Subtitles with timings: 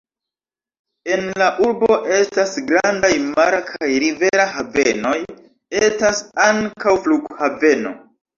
[1.15, 5.13] En la urbo estas grandaj mara kaj rivera havenoj;
[5.83, 7.95] estas ankaŭ flughaveno.